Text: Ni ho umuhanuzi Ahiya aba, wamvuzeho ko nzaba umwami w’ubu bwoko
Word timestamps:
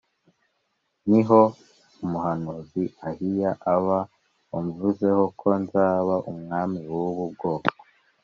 Ni 1.09 1.19
ho 1.27 1.41
umuhanuzi 2.03 2.83
Ahiya 3.07 3.51
aba, 3.73 3.99
wamvuzeho 4.51 5.23
ko 5.39 5.49
nzaba 5.61 6.15
umwami 6.31 6.81
w’ubu 6.93 7.25
bwoko 7.33 7.71